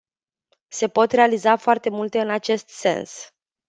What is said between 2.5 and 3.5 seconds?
sens.